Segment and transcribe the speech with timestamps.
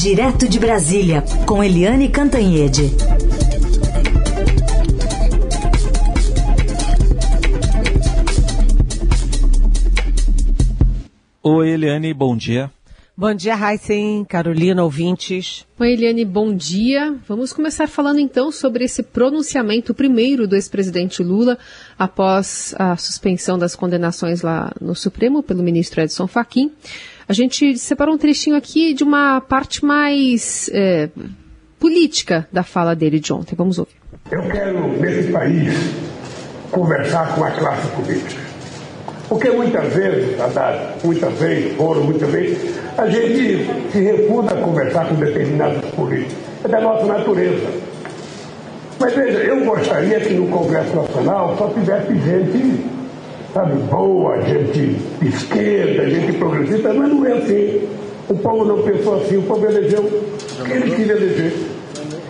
[0.00, 2.82] Direto de Brasília, com Eliane Cantanhede.
[11.42, 12.70] Oi, Eliane, bom dia.
[13.16, 15.66] Bom dia, Heisen, Carolina, ouvintes.
[15.80, 17.16] Oi, Eliane, bom dia.
[17.26, 21.58] Vamos começar falando então sobre esse pronunciamento primeiro do ex-presidente Lula
[21.98, 26.70] após a suspensão das condenações lá no Supremo pelo ministro Edson Fachin.
[27.28, 31.10] A gente separou um trechinho aqui de uma parte mais é,
[31.78, 33.54] política da fala dele de ontem.
[33.54, 33.92] Vamos ouvir.
[34.30, 35.74] Eu quero, nesse país,
[36.70, 38.40] conversar com a classe política.
[39.28, 45.06] Porque muitas vezes, Haddad, muitas vezes, foram muitas vezes, a gente se recusa a conversar
[45.06, 46.34] com determinados políticos.
[46.64, 47.66] É da nossa natureza.
[48.98, 52.84] Mas veja, eu gostaria que no Congresso Nacional só tivesse gente,
[53.52, 57.88] sabe, boa, gente esquerda, gente progressista, mas não é assim.
[58.28, 60.02] O povo não pensou assim, o povo elegeu
[60.66, 61.52] quem ele queria eleger.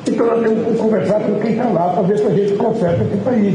[0.06, 3.05] Então nós temos que conversar com quem está lá para ver se a gente conserta
[3.05, 3.55] esse país.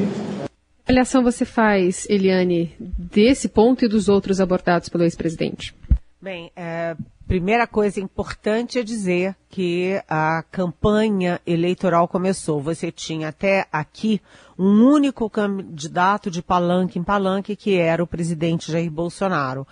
[0.85, 5.73] Que avaliação você faz, Eliane, desse ponto e dos outros abordados pelo ex-presidente?
[6.21, 6.95] Bem, é,
[7.27, 12.61] primeira coisa importante é dizer que a campanha eleitoral começou.
[12.61, 14.21] Você tinha até aqui
[14.57, 19.67] um único candidato de palanque em palanque, que era o presidente Jair Bolsonaro.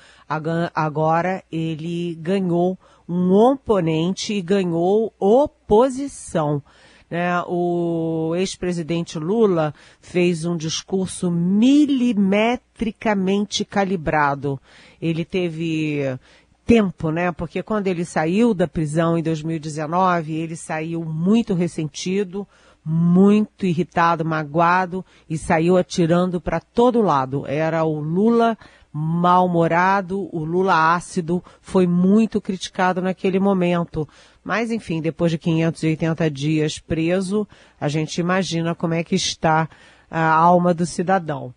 [0.74, 6.64] Agora ele ganhou um oponente e ganhou oposição.
[7.10, 7.42] Né?
[7.46, 14.58] O ex-presidente Lula fez um discurso milimetricamente calibrado.
[15.02, 16.18] Ele teve
[16.66, 17.34] tempo, né?
[17.34, 22.48] Porque quando ele saiu da prisão em 2019, ele saiu muito ressentido,
[22.84, 27.46] muito irritado, magoado e saiu atirando para todo lado.
[27.48, 28.58] Era o Lula
[28.94, 34.08] mal-humorado, o Lula ácido, foi muito criticado naquele momento.
[34.44, 37.48] Mas, enfim, depois de 580 dias preso,
[37.80, 39.70] a gente imagina como é que está
[40.10, 41.54] a alma do cidadão.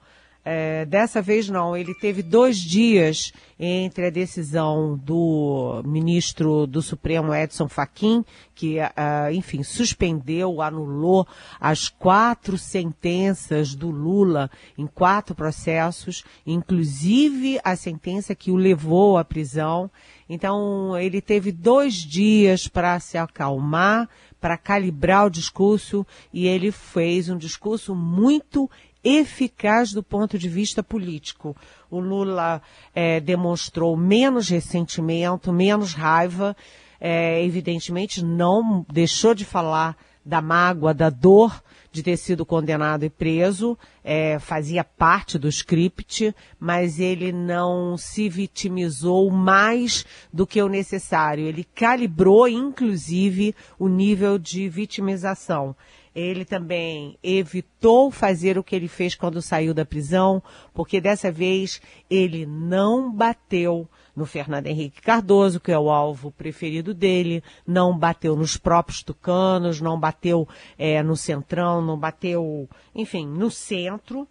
[0.46, 7.34] É, dessa vez não, ele teve dois dias entre a decisão do ministro do Supremo
[7.34, 8.22] Edson Fachin,
[8.54, 11.26] que, uh, enfim, suspendeu, anulou
[11.58, 19.24] as quatro sentenças do Lula em quatro processos, inclusive a sentença que o levou à
[19.24, 19.90] prisão.
[20.28, 24.08] Então, ele teve dois dias para se acalmar,
[24.40, 28.70] para calibrar o discurso, e ele fez um discurso muito
[29.04, 31.54] eficaz do ponto de vista político.
[31.90, 32.62] O Lula
[32.94, 36.56] é, demonstrou menos ressentimento, menos raiva,
[36.98, 41.62] é, evidentemente não deixou de falar da mágoa, da dor
[41.94, 48.28] de ter sido condenado e preso, é, fazia parte do script, mas ele não se
[48.28, 51.46] vitimizou mais do que o necessário.
[51.46, 55.76] Ele calibrou, inclusive, o nível de vitimização.
[56.14, 60.40] Ele também evitou fazer o que ele fez quando saiu da prisão,
[60.72, 66.94] porque dessa vez ele não bateu no Fernando Henrique Cardoso, que é o alvo preferido
[66.94, 70.48] dele, não bateu nos próprios tucanos, não bateu
[70.78, 74.28] é, no centrão, não bateu, enfim, no centro.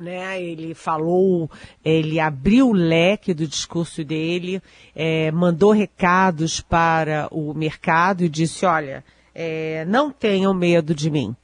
[0.00, 1.50] Né, ele falou,
[1.84, 4.62] ele abriu o leque do discurso dele,
[4.94, 9.04] é, mandou recados para o mercado e disse, olha,
[9.40, 11.36] é, não tenham medo de mim.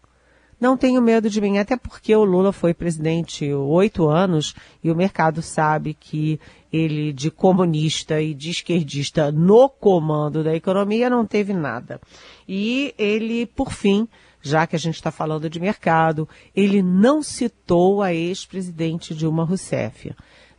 [0.61, 4.97] Não tenho medo de mim, até porque o Lula foi presidente oito anos e o
[4.97, 6.41] mercado sabe que
[6.73, 12.01] ele, de comunista e de esquerdista no comando da economia, não teve nada.
[12.49, 14.09] E ele, por fim,
[14.43, 20.13] já que a gente está falando de mercado, ele não citou a ex-presidente Dilma Rousseff.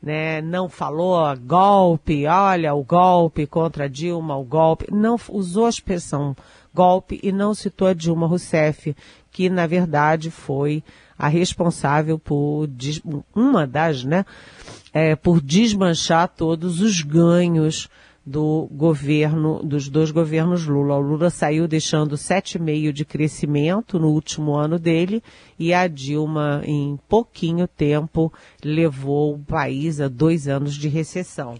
[0.05, 6.35] Né, não falou golpe, olha o golpe contra Dilma, o golpe, não usou a expressão
[6.75, 8.95] golpe e não citou a Dilma Rousseff,
[9.31, 10.83] que na verdade foi
[11.17, 12.69] a responsável por
[13.33, 14.25] uma das, né,
[14.93, 17.89] é, por desmanchar todos os ganhos
[18.25, 20.95] do governo, dos dois governos Lula.
[20.95, 25.21] O Lula saiu deixando 7,5% de crescimento no último ano dele
[25.59, 28.33] e a Dilma, em pouquinho tempo,
[28.63, 31.55] levou o país a dois anos de recessão.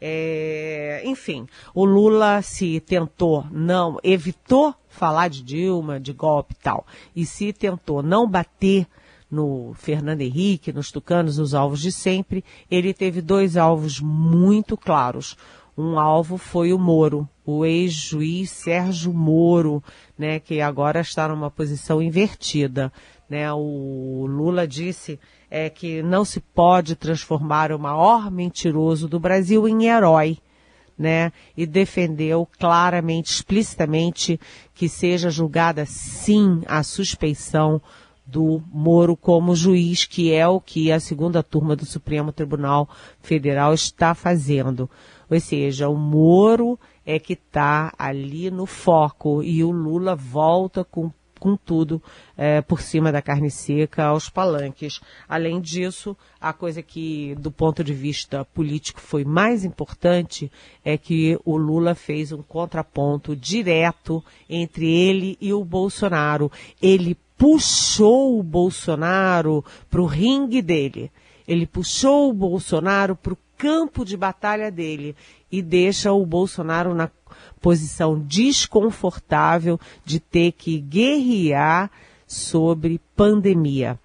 [0.00, 6.86] É, enfim, o Lula se tentou não, evitou falar de Dilma, de golpe e tal,
[7.14, 8.86] e se tentou não bater
[9.30, 15.36] no Fernando Henrique, nos tucanos, nos alvos de sempre, ele teve dois alvos muito claros.
[15.76, 19.84] Um alvo foi o Moro, o ex-juiz Sérgio Moro,
[20.18, 22.90] né, que agora está numa posição invertida.
[23.28, 23.52] Né?
[23.52, 25.20] O Lula disse
[25.50, 30.38] é, que não se pode transformar o maior mentiroso do Brasil em herói.
[30.98, 34.40] né, e defendeu claramente, explicitamente,
[34.74, 37.80] que seja julgada sim a suspeição
[38.26, 42.88] do Moro como juiz, que é o que a segunda turma do Supremo Tribunal
[43.20, 44.90] Federal está fazendo.
[45.30, 51.10] Ou seja, o Moro é que está ali no foco e o Lula volta com
[51.38, 52.02] com tudo
[52.36, 55.00] é, por cima da carne seca aos palanques.
[55.28, 60.50] Além disso, a coisa que, do ponto de vista político, foi mais importante
[60.84, 66.50] é que o Lula fez um contraponto direto entre ele e o Bolsonaro.
[66.80, 71.10] Ele puxou o Bolsonaro para o ringue dele.
[71.46, 75.16] Ele puxou o Bolsonaro para o campo de batalha dele
[75.50, 77.10] e deixa o Bolsonaro na
[77.60, 81.90] posição desconfortável de ter que guerrear
[82.26, 83.98] sobre pandemia.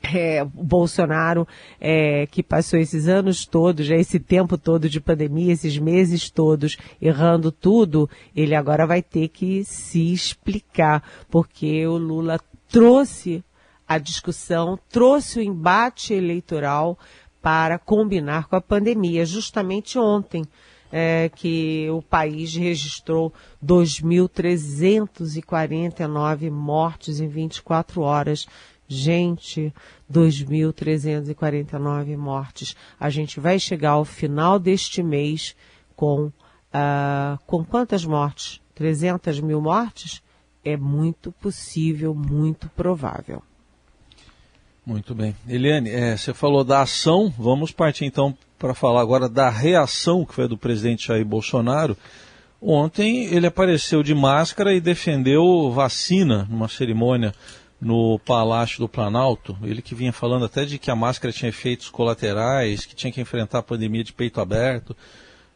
[0.00, 1.46] É, Bolsonaro,
[1.80, 6.76] é, que passou esses anos todos, já esse tempo todo de pandemia, esses meses todos,
[7.02, 12.38] errando tudo, ele agora vai ter que se explicar, porque o Lula
[12.68, 13.42] trouxe
[13.88, 16.96] a discussão, trouxe o embate eleitoral
[17.40, 20.44] para combinar com a pandemia, justamente ontem.
[20.90, 23.30] É, que o país registrou
[23.62, 28.46] 2.349 mortes em 24 horas.
[28.88, 29.70] Gente,
[30.10, 32.74] 2.349 mortes.
[32.98, 35.54] A gente vai chegar ao final deste mês
[35.94, 38.62] com, uh, com quantas mortes?
[38.74, 40.22] 300 mil mortes?
[40.64, 43.42] É muito possível, muito provável.
[44.88, 45.36] Muito bem.
[45.46, 50.32] Eliane, é, você falou da ação, vamos partir então para falar agora da reação que
[50.32, 51.94] foi do presidente Jair Bolsonaro.
[52.58, 57.34] Ontem ele apareceu de máscara e defendeu vacina numa cerimônia
[57.78, 59.54] no Palácio do Planalto.
[59.62, 63.20] Ele que vinha falando até de que a máscara tinha efeitos colaterais, que tinha que
[63.20, 64.96] enfrentar a pandemia de peito aberto.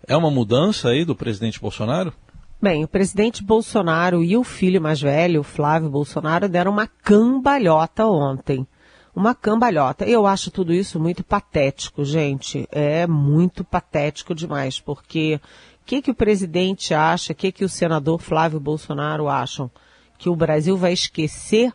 [0.06, 2.12] É uma mudança aí do presidente Bolsonaro?
[2.60, 8.66] Bem, o presidente Bolsonaro e o filho mais velho, Flávio Bolsonaro, deram uma cambalhota ontem
[9.14, 10.04] uma cambalhota.
[10.04, 12.66] Eu acho tudo isso muito patético, gente.
[12.70, 15.40] É muito patético demais, porque
[15.82, 19.70] o que, que o presidente acha, o que, que o senador Flávio Bolsonaro acham?
[20.16, 21.72] Que o Brasil vai esquecer,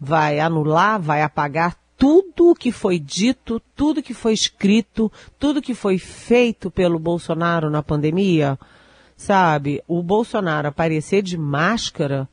[0.00, 5.74] vai anular, vai apagar tudo o que foi dito, tudo que foi escrito, tudo que
[5.74, 8.58] foi feito pelo Bolsonaro na pandemia?
[9.16, 12.28] Sabe, o Bolsonaro aparecer de máscara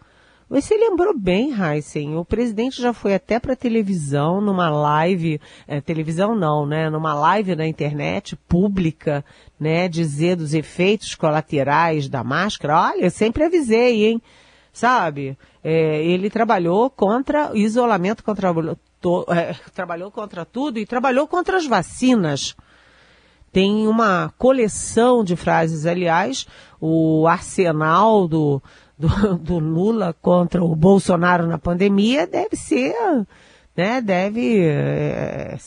[0.62, 2.16] você lembrou bem, Heisen.
[2.16, 6.90] O presidente já foi até para televisão, numa live, é, televisão não, né?
[6.90, 9.26] Numa live na internet pública,
[9.60, 9.88] né?
[9.88, 12.80] Dizer dos efeitos colaterais da máscara.
[12.80, 14.22] Olha, eu sempre avisei, hein?
[14.72, 15.38] Sabe?
[15.64, 18.54] É, ele trabalhou contra o isolamento, contra,
[19.02, 22.56] to, é, trabalhou contra tudo e trabalhou contra as vacinas.
[23.52, 26.46] Tem uma coleção de frases, aliás,
[26.80, 28.62] o arsenal do,
[28.98, 32.96] do, do Lula contra o Bolsonaro na pandemia deve ser
[33.76, 35.58] né, deve é,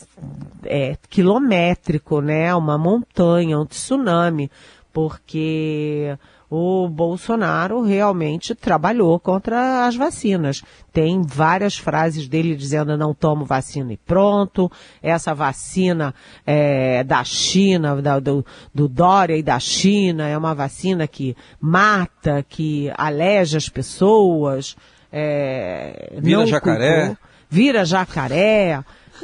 [0.65, 4.51] é, quilométrico, né, uma montanha, um tsunami,
[4.93, 6.17] porque
[6.51, 10.63] o Bolsonaro realmente trabalhou contra as vacinas.
[10.93, 14.71] Tem várias frases dele dizendo não tomo vacina e pronto.
[15.03, 16.15] Essa vacina
[16.47, 22.45] é, da China, da, do, do Dória e da China, é uma vacina que mata,
[22.49, 24.75] que aleja as pessoas.
[25.13, 27.17] É, vira jacaré.
[27.51, 28.83] Vira jacaré.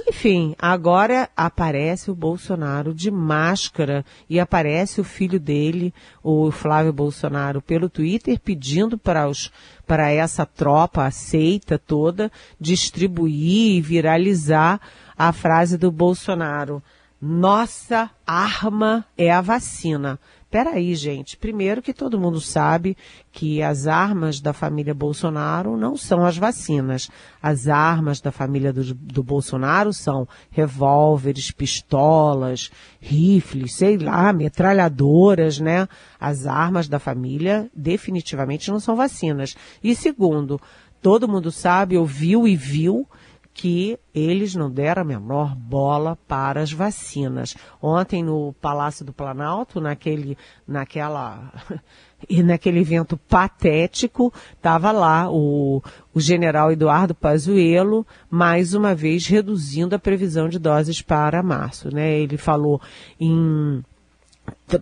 [0.09, 7.63] Enfim, agora aparece o Bolsonaro de máscara e aparece o filho dele, o Flávio Bolsonaro,
[7.63, 9.51] pelo Twitter pedindo para os
[9.87, 14.81] para essa tropa aceita toda distribuir e viralizar
[15.17, 16.83] a frase do Bolsonaro:
[17.21, 20.19] "Nossa arma é a vacina".
[20.55, 21.37] Peraí, gente.
[21.37, 22.97] Primeiro que todo mundo sabe
[23.33, 27.11] que as armas da família Bolsonaro não são as vacinas.
[27.43, 32.71] As armas da família do, do Bolsonaro são revólveres, pistolas,
[33.01, 35.89] rifles, sei lá, metralhadoras, né?
[36.21, 39.57] As armas da família definitivamente não são vacinas.
[39.83, 40.61] E segundo,
[41.03, 43.09] todo mundo sabe, ouviu e viu
[43.55, 47.55] que eles não deram a menor bola para as vacinas.
[47.81, 51.53] Ontem no Palácio do Planalto, naquele, naquela,
[52.29, 55.81] e naquele evento patético, estava lá o,
[56.13, 61.95] o general Eduardo Pazuello, mais uma vez reduzindo a previsão de doses para março.
[61.95, 62.19] Né?
[62.19, 62.81] Ele falou
[63.21, 63.85] em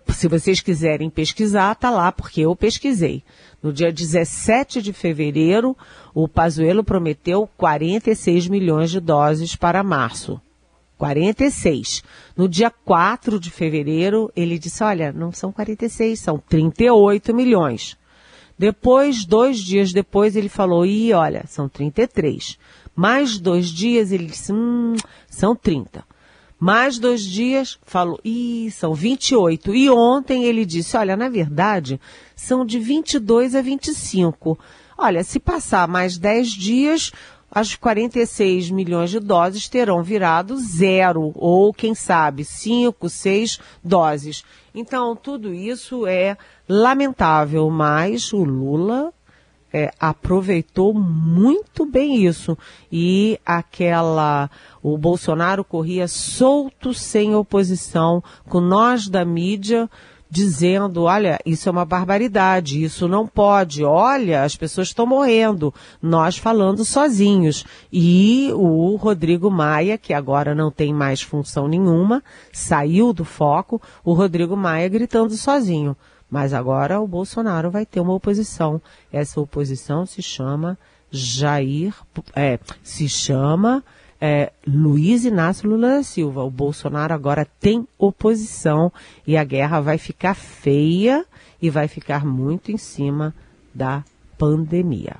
[0.09, 3.23] se vocês quiserem pesquisar, tá lá, porque eu pesquisei.
[3.61, 5.75] No dia 17 de fevereiro,
[6.13, 10.41] o Pazuello prometeu 46 milhões de doses para março.
[10.97, 12.03] 46.
[12.35, 17.97] No dia 4 de fevereiro, ele disse: olha, não são 46, são 38 milhões.
[18.57, 22.57] Depois, dois dias depois, ele falou: ih, olha, são 33.
[22.95, 24.95] Mais dois dias, ele disse: hum,
[25.27, 26.05] são 30.
[26.63, 29.75] Mais dois dias, falou, ih, são 28.
[29.75, 31.99] E ontem ele disse, olha, na verdade,
[32.37, 34.57] são de 22 a 25.
[34.97, 37.11] Olha, se passar mais 10 dias,
[37.51, 44.45] as 46 milhões de doses terão virado zero, ou quem sabe, 5, 6 doses.
[44.73, 46.37] Então, tudo isso é
[46.69, 49.13] lamentável, mas o Lula
[49.73, 52.55] é, aproveitou muito bem isso.
[52.91, 54.49] E aquela.
[54.81, 59.89] O Bolsonaro corria solto, sem oposição, com nós da mídia
[60.33, 66.37] dizendo, olha, isso é uma barbaridade, isso não pode, olha, as pessoas estão morrendo, nós
[66.37, 67.63] falando sozinhos.
[67.91, 74.13] E o Rodrigo Maia, que agora não tem mais função nenhuma, saiu do foco, o
[74.13, 75.95] Rodrigo Maia gritando sozinho.
[76.33, 78.81] Mas agora o Bolsonaro vai ter uma oposição.
[79.11, 80.79] Essa oposição se chama
[81.11, 81.93] Jair,
[82.35, 83.83] é, se chama
[84.19, 86.43] é, Luiz Inácio Lula da Silva.
[86.43, 88.91] O Bolsonaro agora tem oposição
[89.27, 91.23] e a guerra vai ficar feia
[91.61, 93.31] e vai ficar muito em cima
[93.71, 94.03] da
[94.35, 95.17] pandemia.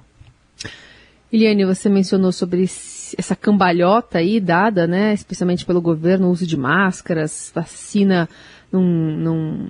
[1.31, 7.51] Eliane, você mencionou sobre essa cambalhota aí dada, né, especialmente pelo governo, uso de máscaras,
[7.53, 8.27] vacina
[8.71, 9.67] num, num,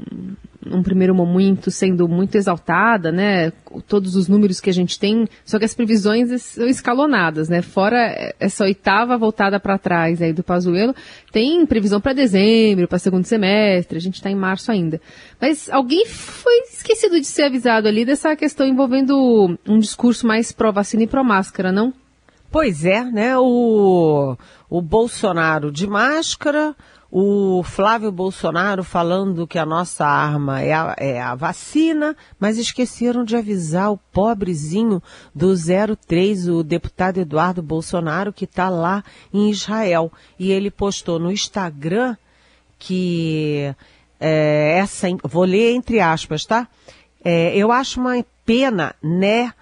[0.66, 3.52] num primeiro momento sendo muito exaltada, né?
[3.88, 7.62] Todos os números que a gente tem, só que as previsões são escalonadas, né?
[7.62, 10.96] Fora essa oitava voltada para trás aí do Pazuello,
[11.32, 15.02] tem previsão para dezembro, para segundo semestre, a gente está em março ainda.
[15.40, 21.04] Mas alguém foi esquecido de ser avisado ali dessa questão envolvendo um discurso mais pró-vacina
[21.04, 21.94] e pró-máscara, não?
[22.54, 23.36] Pois é, né?
[23.36, 24.38] O,
[24.70, 26.76] o Bolsonaro de máscara,
[27.16, 33.24] o Flávio Bolsonaro falando que a nossa arma é a, é a, vacina, mas esqueceram
[33.24, 35.00] de avisar o pobrezinho
[35.32, 40.12] do 03, o deputado Eduardo Bolsonaro, que está lá em Israel.
[40.40, 42.18] E ele postou no Instagram
[42.80, 43.72] que
[44.20, 46.68] é, essa, vou ler entre aspas, tá?
[47.24, 49.54] É, eu acho uma pena, né?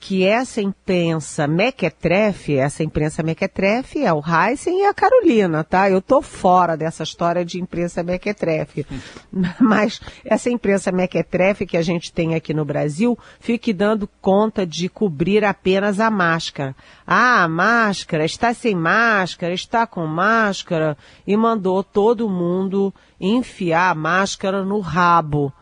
[0.00, 5.90] Que essa imprensa mequetrefe, essa imprensa mequetrefe é o Heisen e a Carolina, tá?
[5.90, 8.86] Eu tô fora dessa história de imprensa mequetrefe.
[9.60, 14.88] Mas essa imprensa mequetrefe que a gente tem aqui no Brasil fique dando conta de
[14.88, 16.76] cobrir apenas a máscara.
[17.04, 23.94] Ah, a máscara, está sem máscara, está com máscara e mandou todo mundo enfiar a
[23.96, 25.52] máscara no rabo.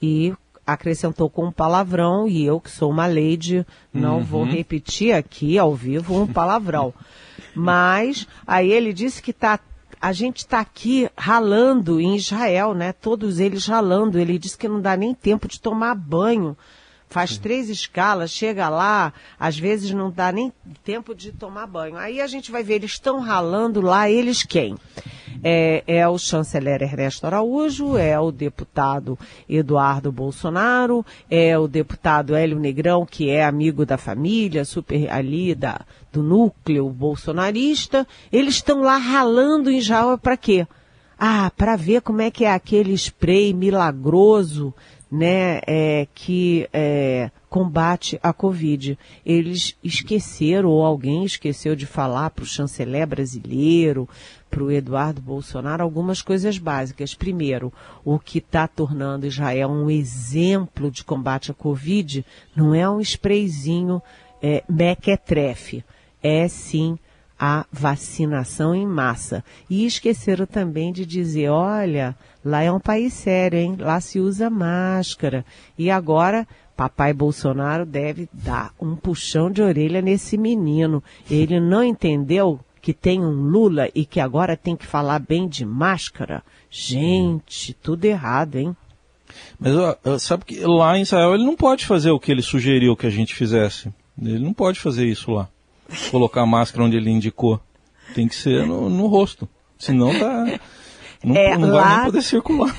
[0.00, 0.32] E
[0.68, 4.24] acrescentou com um palavrão e eu, que sou uma lady, não uhum.
[4.24, 6.92] vou repetir aqui ao vivo um palavrão.
[7.56, 9.58] Mas aí ele disse que tá,
[9.98, 12.92] a gente está aqui ralando em Israel, né?
[12.92, 14.18] Todos eles ralando.
[14.18, 16.54] Ele disse que não dá nem tempo de tomar banho
[17.08, 20.52] faz três escalas, chega lá, às vezes não dá nem
[20.84, 21.96] tempo de tomar banho.
[21.96, 24.76] Aí a gente vai ver, eles estão ralando lá, eles quem?
[25.42, 32.58] É, é, o chanceler Ernesto Araújo, é o deputado Eduardo Bolsonaro, é o deputado Hélio
[32.58, 35.80] Negrão, que é amigo da família, super ali da,
[36.12, 38.06] do núcleo bolsonarista.
[38.32, 40.66] Eles estão lá ralando em Jaú para quê?
[41.18, 44.72] Ah, para ver como é que é aquele spray milagroso
[45.10, 48.98] né, é, que é, combate a Covid.
[49.24, 54.08] Eles esqueceram, ou alguém esqueceu de falar para o chanceler brasileiro,
[54.50, 57.14] para o Eduardo Bolsonaro, algumas coisas básicas.
[57.14, 57.72] Primeiro,
[58.04, 62.24] o que está tornando Israel um exemplo de combate à Covid
[62.54, 64.02] não é um sprayzinho
[64.42, 65.84] é, mequetrefe,
[66.22, 66.98] é sim
[67.38, 69.44] a vacinação em massa.
[69.70, 73.76] E esqueceram também de dizer, olha, lá é um país sério, hein?
[73.78, 75.44] Lá se usa máscara.
[75.78, 81.02] E agora, papai Bolsonaro deve dar um puxão de orelha nesse menino.
[81.30, 85.64] Ele não entendeu que tem um Lula e que agora tem que falar bem de
[85.64, 86.42] máscara?
[86.70, 88.76] Gente, tudo errado, hein?
[89.60, 93.06] Mas sabe que lá em Israel ele não pode fazer o que ele sugeriu que
[93.06, 93.92] a gente fizesse.
[94.20, 95.48] Ele não pode fazer isso lá
[96.10, 97.60] colocar a máscara onde ele indicou.
[98.14, 99.48] Tem que ser no, no rosto.
[99.78, 100.58] Senão tá.
[101.22, 102.76] Não, é, não lá, vai nem poder circular.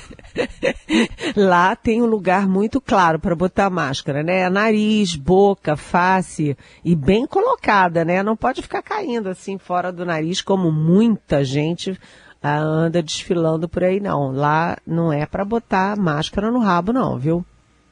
[1.36, 4.48] lá tem um lugar muito claro para botar máscara, né?
[4.48, 8.22] Nariz, boca, face e bem colocada, né?
[8.22, 11.98] Não pode ficar caindo assim fora do nariz como muita gente
[12.42, 14.32] ah, anda desfilando por aí, não.
[14.32, 17.44] Lá não é para botar máscara no rabo, não, viu?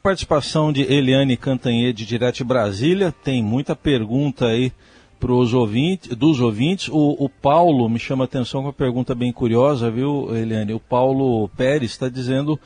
[0.02, 3.12] Participação de Eliane Cantanhede, direto de Brasília.
[3.22, 4.72] Tem muita pergunta aí
[5.18, 6.88] pros ouvintes, dos ouvintes.
[6.88, 10.72] O, o, Paulo me chama a atenção com uma pergunta bem curiosa, viu, Eliane?
[10.72, 12.58] O Paulo Pérez está dizendo,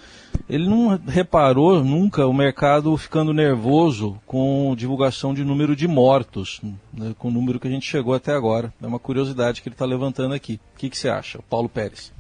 [0.49, 6.61] ele não reparou nunca o mercado ficando nervoso com divulgação de número de mortos,
[6.93, 8.73] né, com o número que a gente chegou até agora.
[8.83, 10.61] É uma curiosidade que ele está levantando aqui.
[10.75, 12.13] O que, que você acha, Paulo Pérez?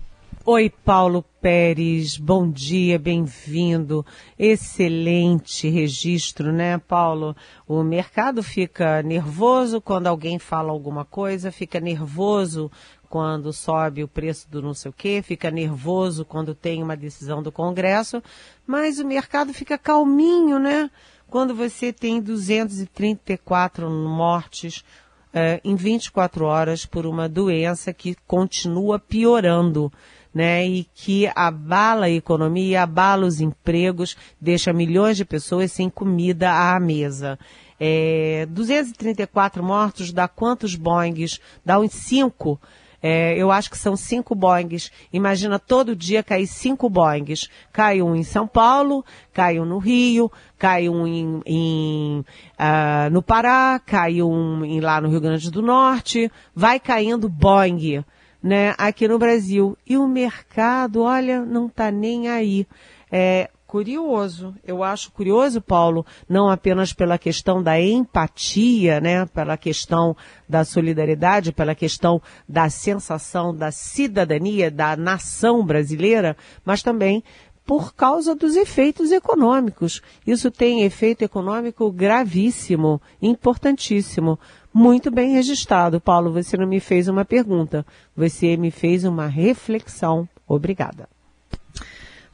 [0.45, 4.05] Oi, Paulo Pérez, bom dia, bem-vindo.
[4.37, 7.37] Excelente registro, né, Paulo?
[7.65, 12.69] O mercado fica nervoso quando alguém fala alguma coisa, fica nervoso
[13.09, 17.41] quando sobe o preço do não sei o quê, fica nervoso quando tem uma decisão
[17.41, 18.21] do Congresso,
[18.67, 20.91] mas o mercado fica calminho, né?
[21.29, 24.85] Quando você tem 234 mortes,
[25.33, 29.91] eh, em 24 horas por uma doença que continua piorando
[30.35, 36.51] né, e que abala a economia, abala os empregos, deixa milhões de pessoas sem comida
[36.51, 37.39] à mesa.
[37.79, 41.41] É, 234 mortos dá quantos Boeings?
[41.65, 42.61] Dá uns 5.
[43.03, 44.93] É, eu acho que são cinco Boeings.
[45.13, 47.49] Imagina todo dia cair cinco Boeings.
[47.73, 53.21] Cai um em São Paulo, cai um no Rio, cai um em, em uh, no
[53.21, 56.31] Pará, cai um em, lá no Rio Grande do Norte.
[56.55, 58.05] Vai caindo Boeing
[58.43, 59.77] né, aqui no Brasil.
[59.87, 62.67] E o mercado, olha, não está nem aí.
[63.11, 70.15] É curioso, eu acho curioso, Paulo, não apenas pela questão da empatia, né, pela questão
[70.47, 77.25] da solidariedade, pela questão da sensação da cidadania, da nação brasileira, mas também
[77.65, 80.03] por causa dos efeitos econômicos.
[80.27, 84.39] Isso tem efeito econômico gravíssimo, importantíssimo.
[84.75, 86.33] Muito bem registrado, Paulo.
[86.33, 90.29] Você não me fez uma pergunta, você me fez uma reflexão.
[90.47, 91.09] Obrigada.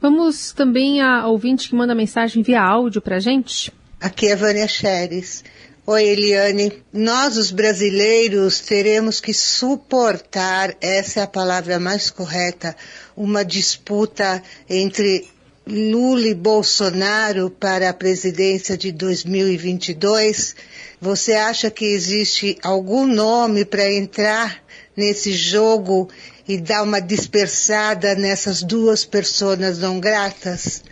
[0.01, 3.71] Vamos também a ouvinte que manda mensagem via áudio para gente.
[3.99, 5.43] Aqui é Vânia Xeres.
[5.91, 6.83] Oi, Eliane.
[6.93, 12.75] Nós, os brasileiros, teremos que suportar, essa é a palavra mais correta,
[13.17, 15.27] uma disputa entre
[15.65, 20.55] Lula e Bolsonaro para a presidência de 2022
[21.01, 24.61] você acha que existe algum nome para entrar
[24.97, 26.09] nesse jogo
[26.45, 30.83] e dar uma dispersada nessas duas pessoas não gratas?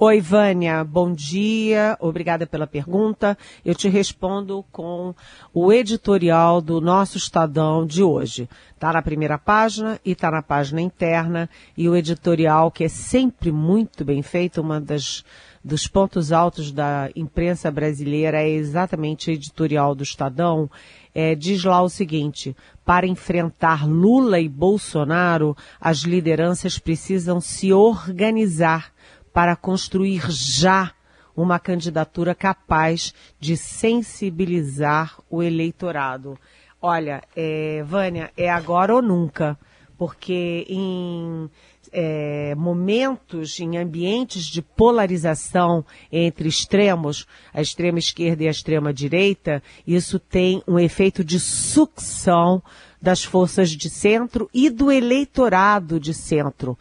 [0.00, 3.36] Oi, Vânia, bom dia, obrigada pela pergunta.
[3.64, 5.12] Eu te respondo com
[5.52, 8.48] o editorial do nosso Estadão de hoje.
[8.72, 13.50] Está na primeira página e está na página interna, e o editorial, que é sempre
[13.50, 15.24] muito bem feito, uma das
[15.64, 20.70] dos pontos altos da imprensa brasileira é exatamente a editorial do Estadão,
[21.12, 28.92] é, diz lá o seguinte: para enfrentar Lula e Bolsonaro, as lideranças precisam se organizar
[29.38, 30.90] para construir já
[31.36, 36.36] uma candidatura capaz de sensibilizar o eleitorado.
[36.82, 39.56] Olha, é, Vânia, é agora ou nunca,
[39.96, 41.48] porque em
[41.92, 47.24] é, momentos, em ambientes de polarização entre extremos,
[47.54, 52.60] a extrema esquerda e a extrema direita, isso tem um efeito de sucção
[53.00, 56.76] das forças de centro e do eleitorado de centro.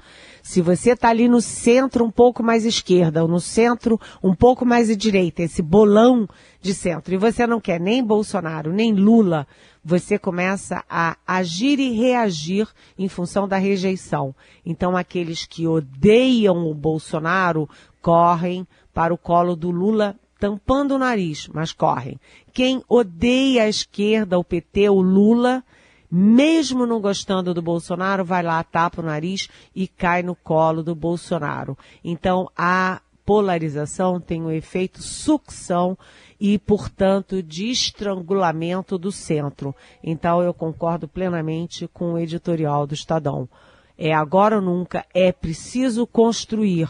[0.47, 4.65] Se você está ali no centro um pouco mais esquerda, ou no centro um pouco
[4.65, 6.25] mais à direita, esse bolão
[6.62, 9.45] de centro, e você não quer nem Bolsonaro, nem Lula,
[9.83, 12.65] você começa a agir e reagir
[12.97, 14.33] em função da rejeição.
[14.65, 17.69] Então, aqueles que odeiam o Bolsonaro
[18.01, 22.17] correm para o colo do Lula, tampando o nariz, mas correm.
[22.53, 25.62] Quem odeia a esquerda, o PT, o Lula,
[26.09, 30.95] mesmo não gostando do Bolsonaro, vai lá, tapa o nariz e cai no colo do
[30.95, 31.77] Bolsonaro.
[32.03, 35.97] Então, a polarização tem um efeito sucção
[36.39, 39.75] e, portanto, de estrangulamento do centro.
[40.01, 43.49] Então, eu concordo plenamente com o editorial do Estadão.
[43.97, 46.89] É agora ou nunca, é preciso construir,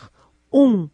[0.53, 0.87] um,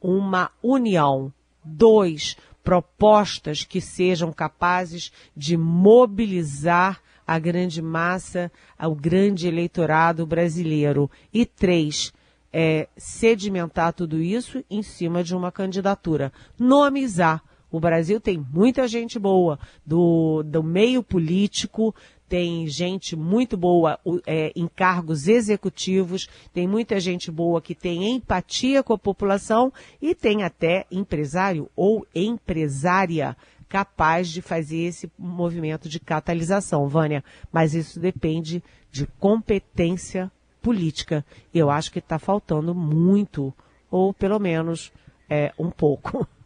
[0.00, 10.26] uma união, dois, propostas que sejam capazes de mobilizar a grande massa, o grande eleitorado
[10.26, 11.08] brasileiro.
[11.32, 12.12] E três,
[12.52, 16.32] é, sedimentar tudo isso em cima de uma candidatura.
[16.58, 17.40] Nomizar
[17.70, 21.94] o Brasil tem muita gente boa do, do meio político,
[22.28, 28.82] tem gente muito boa é, em cargos executivos, tem muita gente boa que tem empatia
[28.82, 33.36] com a população e tem até empresário ou empresária
[33.70, 37.24] capaz de fazer esse movimento de catalisação, Vânia.
[37.52, 40.30] Mas isso depende de competência
[40.60, 41.24] política.
[41.54, 43.54] Eu acho que está faltando muito,
[43.88, 44.92] ou pelo menos
[45.28, 46.26] é, um pouco.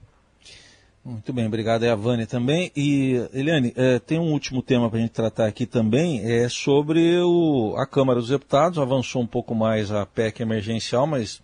[1.03, 1.85] Muito bem, obrigado.
[1.85, 2.71] É a Vânia também.
[2.75, 7.19] E, Eliane, é, tem um último tema para a gente tratar aqui também, é sobre
[7.19, 8.79] o, a Câmara dos Deputados.
[8.79, 11.43] Avançou um pouco mais a PEC emergencial, mas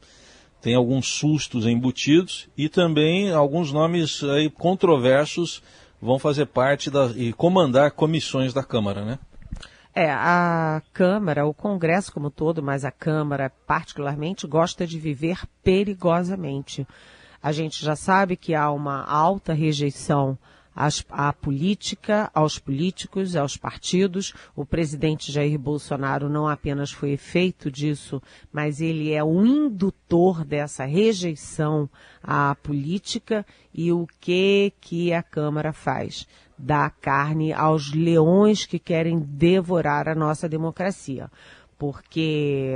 [0.60, 5.62] tem alguns sustos embutidos e também alguns nomes aí controversos
[6.00, 9.18] vão fazer parte da, e comandar comissões da Câmara, né?
[9.94, 16.86] É, a Câmara, o Congresso como todo, mas a Câmara particularmente, gosta de viver perigosamente.
[17.42, 20.38] A gente já sabe que há uma alta rejeição
[20.80, 24.32] às, à política, aos políticos, aos partidos.
[24.56, 30.86] O presidente Jair Bolsonaro não apenas foi efeito disso, mas ele é o indutor dessa
[30.86, 31.88] rejeição
[32.22, 36.26] à política e o que que a Câmara faz?
[36.58, 41.30] Dá carne aos leões que querem devorar a nossa democracia.
[41.78, 42.74] Porque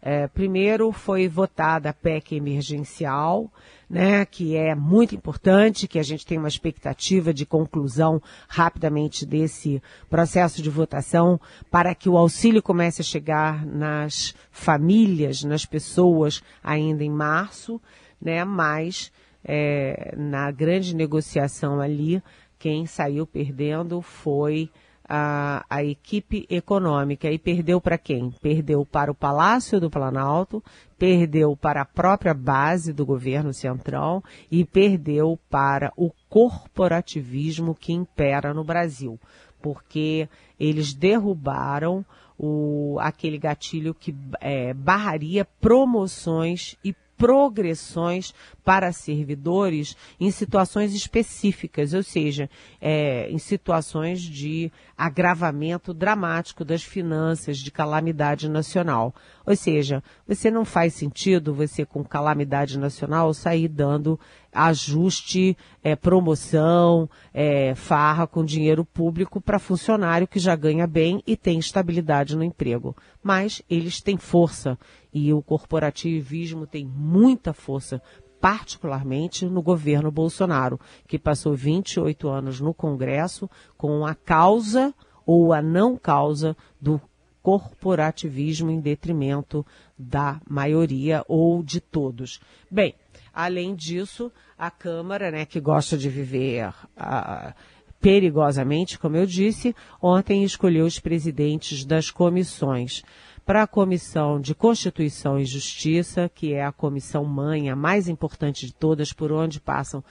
[0.00, 3.50] é, primeiro foi votada a PEC emergencial,
[3.88, 9.82] né, que é muito importante, que a gente tem uma expectativa de conclusão rapidamente desse
[10.10, 17.04] processo de votação, para que o auxílio comece a chegar nas famílias, nas pessoas ainda
[17.04, 17.80] em março,
[18.20, 19.12] né, mas
[19.44, 22.22] é, na grande negociação ali,
[22.58, 24.70] quem saiu perdendo foi
[25.08, 27.30] a, a equipe econômica.
[27.30, 28.30] E perdeu para quem?
[28.40, 30.62] Perdeu para o Palácio do Planalto,
[30.98, 38.52] perdeu para a própria base do governo central e perdeu para o corporativismo que impera
[38.52, 39.18] no Brasil.
[39.60, 42.04] Porque eles derrubaram
[42.38, 48.34] o, aquele gatilho que é, barraria promoções e progressões
[48.66, 52.50] para servidores em situações específicas, ou seja,
[52.80, 59.14] é, em situações de agravamento dramático das finanças, de calamidade nacional.
[59.46, 64.18] Ou seja, você não faz sentido você com calamidade nacional sair dando
[64.52, 71.36] ajuste, é, promoção, é, farra com dinheiro público para funcionário que já ganha bem e
[71.36, 72.96] tem estabilidade no emprego.
[73.22, 74.76] Mas eles têm força
[75.12, 78.02] e o corporativismo tem muita força,
[78.46, 80.78] particularmente no governo Bolsonaro,
[81.08, 84.94] que passou 28 anos no Congresso com a causa
[85.26, 87.00] ou a não causa do
[87.42, 89.66] corporativismo em detrimento
[89.98, 92.40] da maioria ou de todos.
[92.70, 92.94] Bem,
[93.34, 97.52] além disso, a Câmara, né, que gosta de viver uh,
[98.00, 103.02] perigosamente, como eu disse, ontem escolheu os presidentes das comissões
[103.46, 108.66] para a Comissão de Constituição e Justiça, que é a comissão mãe, a mais importante
[108.66, 110.02] de todas, por onde passam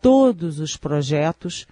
[0.00, 1.66] todos os projetos,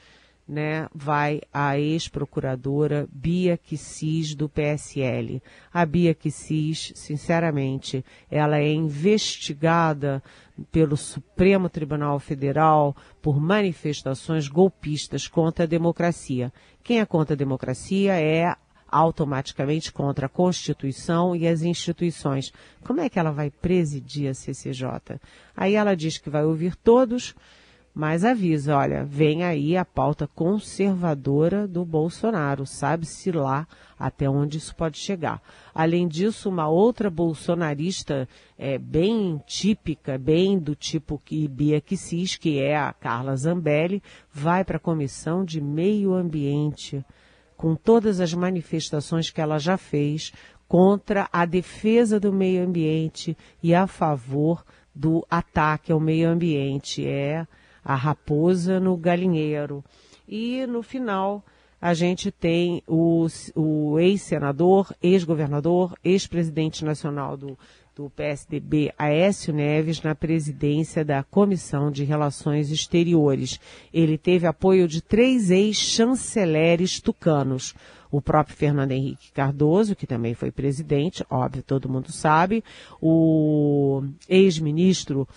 [0.48, 5.40] né, vai a ex-procuradora Bia Kicis do PSL.
[5.72, 10.20] A Bia Kicis, sinceramente, ela é investigada
[10.72, 16.52] pelo Supremo Tribunal Federal por manifestações golpistas contra a democracia.
[16.82, 18.56] Quem é contra a democracia é
[18.92, 22.52] automaticamente contra a Constituição e as instituições.
[22.84, 25.18] Como é que ela vai presidir a CCJ?
[25.56, 27.34] Aí ela diz que vai ouvir todos,
[27.94, 33.66] mas avisa, olha, vem aí a pauta conservadora do Bolsonaro, sabe-se lá
[33.98, 35.40] até onde isso pode chegar.
[35.74, 38.28] Além disso, uma outra bolsonarista
[38.58, 44.02] é, bem típica, bem do tipo que Bia Kicis, que é a Carla Zambelli,
[44.32, 47.04] vai para a Comissão de Meio Ambiente
[47.62, 50.32] com todas as manifestações que ela já fez
[50.66, 57.06] contra a defesa do meio ambiente e a favor do ataque ao meio ambiente.
[57.06, 57.46] É
[57.84, 59.84] a raposa no galinheiro.
[60.26, 61.44] E no final,
[61.80, 67.56] a gente tem o, o ex-senador, ex-governador, ex-presidente nacional do
[67.94, 73.60] do PSDB, Aécio Neves, na presidência da Comissão de Relações Exteriores.
[73.92, 77.74] Ele teve apoio de três ex-chanceleres tucanos.
[78.10, 82.64] O próprio Fernando Henrique Cardoso, que também foi presidente, óbvio, todo mundo sabe.
[83.00, 85.28] O ex-ministro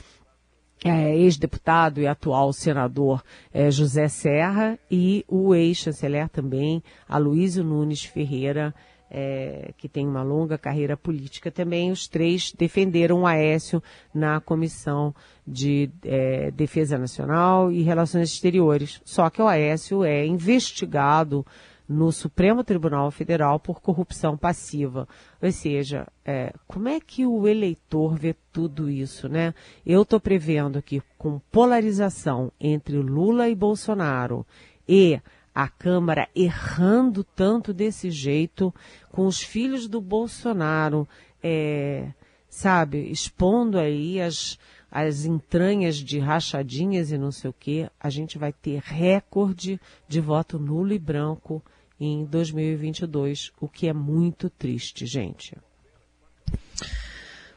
[0.84, 8.74] é, ex-deputado e atual senador é, José Serra e o ex-chanceler também, Aloysio Nunes Ferreira,
[9.10, 13.82] é, que tem uma longa carreira política também, os três defenderam o Aécio
[14.14, 15.14] na Comissão
[15.46, 19.02] de é, Defesa Nacional e Relações Exteriores.
[19.06, 21.46] Só que o Aécio é investigado
[21.88, 25.08] no Supremo Tribunal Federal por corrupção passiva.
[25.42, 29.54] Ou seja, é, como é que o eleitor vê tudo isso, né?
[29.86, 34.46] Eu estou prevendo que com polarização entre Lula e Bolsonaro
[34.88, 35.20] e
[35.56, 38.76] a Câmara errando tanto desse jeito,
[39.10, 41.08] com os filhos do Bolsonaro,
[41.42, 42.12] é,
[42.50, 44.60] sabe, expondo aí as,
[44.92, 50.20] as entranhas de rachadinhas e não sei o quê, a gente vai ter recorde de
[50.20, 51.64] voto nulo e branco
[51.98, 55.56] em 2022, o que é muito triste, gente.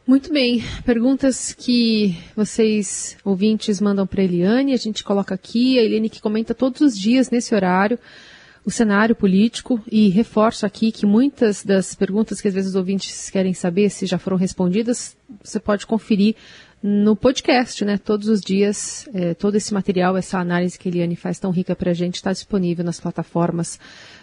[0.09, 0.65] Muito bem.
[0.87, 6.23] Perguntas que vocês, ouvintes, mandam para a Eliane, a gente coloca aqui, a Eliane que
[6.23, 7.99] comenta todos os dias nesse horário
[8.65, 13.29] o cenário político e reforço aqui que muitas das perguntas que às vezes os ouvintes
[13.29, 16.37] querem saber se já foram respondidas, você pode conferir
[16.83, 17.99] no podcast, né?
[17.99, 21.77] Todos os dias, é, todo esse material, essa análise que a Eliane faz tão rica
[21.77, 23.79] para a gente está disponível nas plataformas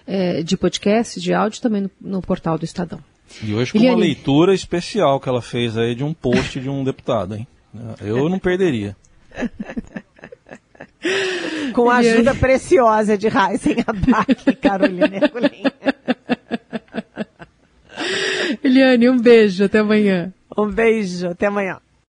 [0.08, 3.15] é, de podcast, de áudio, também no, no portal do Estadão.
[3.44, 3.96] E hoje com Eliane.
[3.96, 7.48] uma leitura especial que ela fez aí de um post de um deputado, hein?
[8.02, 8.96] Eu não perderia.
[11.74, 15.64] com a ajuda preciosa de Heisen Abac e Carolina Herculin.
[18.64, 20.34] Eliane, um beijo, até amanhã.
[20.58, 21.80] Um beijo, até amanhã.